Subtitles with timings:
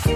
[0.00, 0.14] Hi,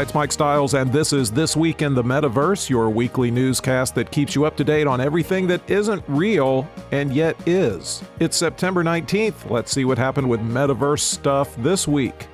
[0.00, 4.12] it's Mike Stiles, and this is This Week in the Metaverse, your weekly newscast that
[4.12, 8.02] keeps you up to date on everything that isn't real and yet is.
[8.20, 9.50] It's September 19th.
[9.50, 12.28] Let's see what happened with Metaverse stuff this week.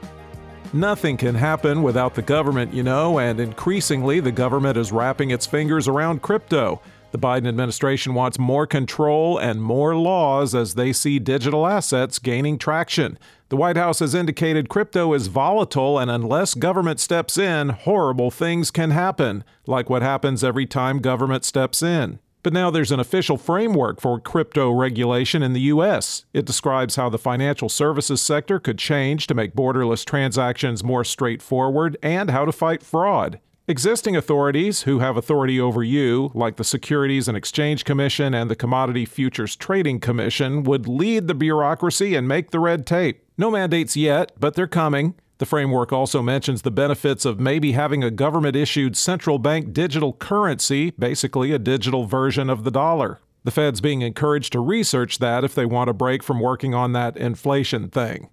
[0.75, 5.47] Nothing can happen without the government, you know, and increasingly the government is wrapping its
[5.47, 6.83] fingers around crypto.
[7.11, 12.59] The Biden administration wants more control and more laws as they see digital assets gaining
[12.59, 13.19] traction.
[13.49, 18.71] The White House has indicated crypto is volatile, and unless government steps in, horrible things
[18.71, 22.19] can happen, like what happens every time government steps in.
[22.43, 26.27] But now there's an official framework for crypto regulation in the U.S.
[26.35, 31.97] It describes how the financial services sector could change to make borderless transactions more straightforward
[32.03, 33.41] and how to fight fraud.
[33.71, 38.57] Existing authorities who have authority over you, like the Securities and Exchange Commission and the
[38.57, 43.23] Commodity Futures Trading Commission, would lead the bureaucracy and make the red tape.
[43.37, 45.17] No mandates yet, but they're coming.
[45.37, 50.15] The framework also mentions the benefits of maybe having a government issued central bank digital
[50.15, 53.21] currency, basically a digital version of the dollar.
[53.45, 56.95] The Fed's being encouraged to research that if they want a break from working on
[56.95, 58.31] that inflation thing.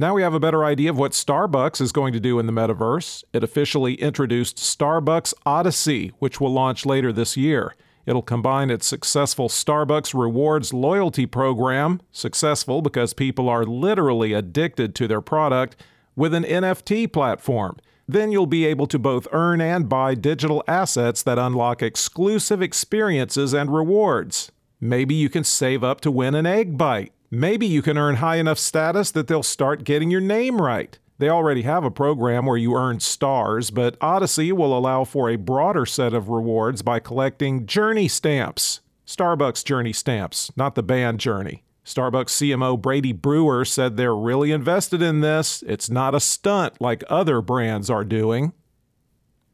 [0.00, 2.54] Now we have a better idea of what Starbucks is going to do in the
[2.54, 3.22] metaverse.
[3.34, 7.74] It officially introduced Starbucks Odyssey, which will launch later this year.
[8.06, 15.06] It'll combine its successful Starbucks Rewards loyalty program, successful because people are literally addicted to
[15.06, 15.76] their product,
[16.16, 17.76] with an NFT platform.
[18.08, 23.52] Then you'll be able to both earn and buy digital assets that unlock exclusive experiences
[23.52, 24.50] and rewards.
[24.80, 27.12] Maybe you can save up to win an egg bite.
[27.32, 30.98] Maybe you can earn high enough status that they'll start getting your name right.
[31.18, 35.36] They already have a program where you earn stars, but Odyssey will allow for a
[35.36, 38.80] broader set of rewards by collecting Journey stamps.
[39.06, 41.62] Starbucks Journey stamps, not the band Journey.
[41.84, 45.62] Starbucks CMO Brady Brewer said they're really invested in this.
[45.68, 48.54] It's not a stunt like other brands are doing.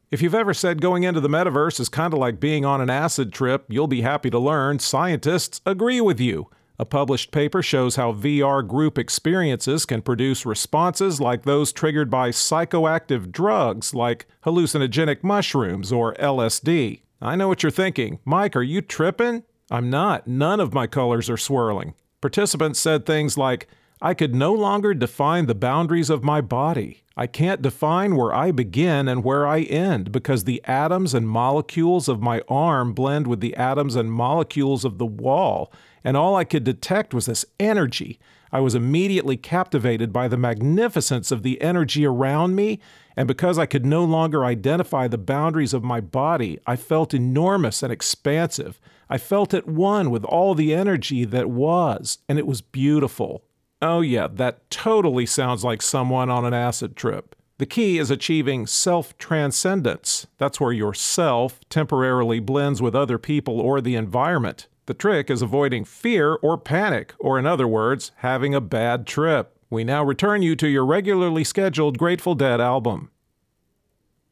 [0.09, 2.89] If you've ever said going into the metaverse is kind of like being on an
[2.89, 6.49] acid trip, you'll be happy to learn scientists agree with you.
[6.79, 12.29] A published paper shows how VR group experiences can produce responses like those triggered by
[12.29, 17.01] psychoactive drugs like hallucinogenic mushrooms or LSD.
[17.19, 18.19] I know what you're thinking.
[18.25, 19.43] Mike, are you tripping?
[19.71, 20.27] I'm not.
[20.27, 21.95] None of my colors are swirling.
[22.21, 23.67] Participants said things like,
[23.99, 27.01] I could no longer define the boundaries of my body.
[27.15, 32.07] I can't define where I begin and where I end because the atoms and molecules
[32.07, 35.73] of my arm blend with the atoms and molecules of the wall,
[36.07, 38.17] and all I could detect was this energy.
[38.49, 42.79] I was immediately captivated by the magnificence of the energy around me,
[43.17, 47.83] and because I could no longer identify the boundaries of my body, I felt enormous
[47.83, 48.79] and expansive.
[49.09, 53.43] I felt at one with all the energy that was, and it was beautiful.
[53.81, 57.35] Oh, yeah, that totally sounds like someone on an acid trip.
[57.57, 60.25] The key is achieving self transcendence.
[60.37, 64.69] That's where your self temporarily blends with other people or the environment.
[64.87, 69.53] The trick is avoiding fear or panic, or in other words, having a bad trip.
[69.69, 73.11] We now return you to your regularly scheduled Grateful Dead album.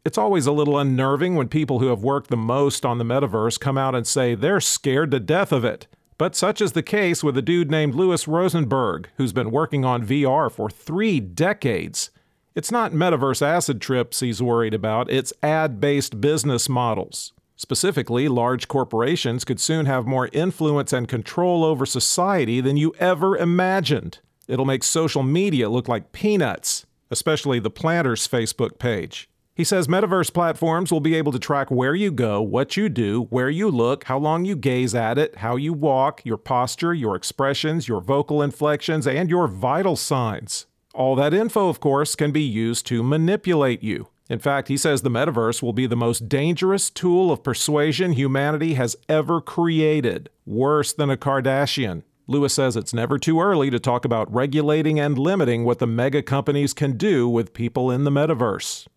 [0.05, 3.59] It's always a little unnerving when people who have worked the most on the metaverse
[3.59, 5.87] come out and say they're scared to death of it.
[6.17, 10.07] But such is the case with a dude named Louis Rosenberg, who's been working on
[10.07, 12.11] VR for three decades.
[12.53, 17.33] It's not metaverse acid trips he's worried about, it's ad based business models.
[17.57, 23.37] Specifically, large corporations could soon have more influence and control over society than you ever
[23.37, 24.19] imagined.
[24.47, 29.29] It'll make social media look like peanuts, especially the Planters Facebook page.
[29.55, 33.27] He says metaverse platforms will be able to track where you go, what you do,
[33.29, 37.15] where you look, how long you gaze at it, how you walk, your posture, your
[37.15, 40.65] expressions, your vocal inflections, and your vital signs.
[40.93, 44.09] All that info, of course, can be used to manipulate you.
[44.29, 48.73] In fact, he says the metaverse will be the most dangerous tool of persuasion humanity
[48.73, 52.03] has ever created, worse than a Kardashian.
[52.27, 56.23] Louis says it's never too early to talk about regulating and limiting what the mega
[56.23, 58.87] companies can do with people in the metaverse.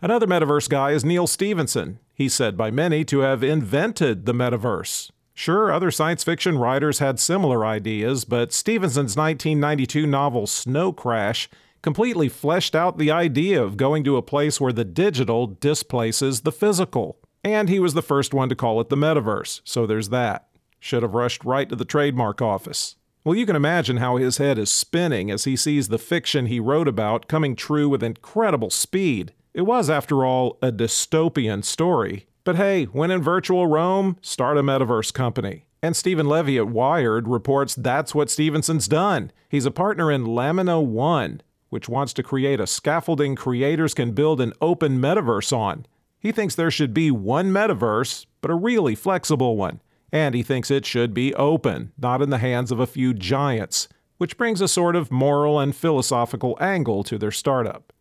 [0.00, 1.98] Another metaverse guy is Neal Stephenson.
[2.14, 5.10] He's said by many to have invented the metaverse.
[5.34, 11.48] Sure, other science fiction writers had similar ideas, but Stephenson's 1992 novel Snow Crash
[11.88, 16.52] completely fleshed out the idea of going to a place where the digital displaces the
[16.52, 17.16] physical.
[17.42, 20.48] And he was the first one to call it the metaverse, so there's that.
[20.80, 22.96] Should have rushed right to the trademark office.
[23.24, 26.60] Well, you can imagine how his head is spinning as he sees the fiction he
[26.60, 29.32] wrote about coming true with incredible speed.
[29.54, 34.62] It was, after all, a dystopian story, But hey, when in virtual Rome, start a
[34.62, 35.64] metaverse company.
[35.82, 39.30] And Stephen Levy at Wired reports that's what Stephenson's done.
[39.48, 44.52] He's a partner in Lamina1, which wants to create a scaffolding creators can build an
[44.60, 45.86] open metaverse on.
[46.18, 49.80] He thinks there should be one metaverse, but a really flexible one.
[50.10, 53.88] And he thinks it should be open, not in the hands of a few giants,
[54.16, 57.92] which brings a sort of moral and philosophical angle to their startup.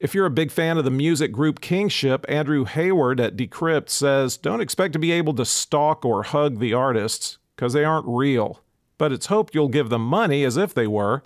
[0.00, 4.36] If you're a big fan of the music group Kingship, Andrew Hayward at Decrypt says
[4.36, 8.62] don't expect to be able to stalk or hug the artists, because they aren't real.
[8.98, 11.22] But it's hoped you'll give them money as if they were.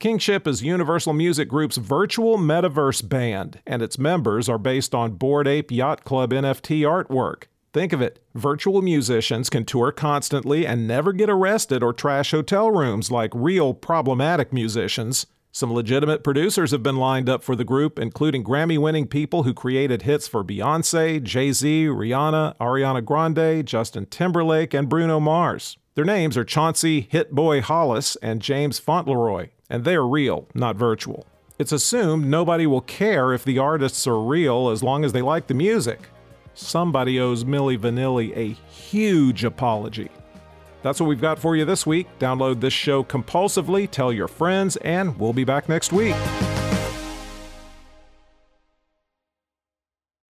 [0.00, 5.46] Kingship is Universal Music Group's virtual metaverse band, and its members are based on Bored
[5.46, 7.44] Ape Yacht Club NFT artwork.
[7.74, 12.70] Think of it virtual musicians can tour constantly and never get arrested or trash hotel
[12.70, 15.26] rooms like real problematic musicians.
[15.52, 19.52] Some legitimate producers have been lined up for the group, including Grammy winning people who
[19.52, 25.76] created hits for Beyonce, Jay Z, Rihanna, Ariana Grande, Justin Timberlake, and Bruno Mars.
[25.94, 30.76] Their names are Chauncey Hit Boy Hollis and James Fauntleroy, and they are real, not
[30.76, 31.26] virtual.
[31.58, 35.46] It's assumed nobody will care if the artists are real as long as they like
[35.46, 36.00] the music.
[36.54, 40.10] Somebody owes Milli Vanilli a huge apology.
[40.82, 42.06] That's what we've got for you this week.
[42.18, 46.16] Download this show compulsively, tell your friends, and we'll be back next week.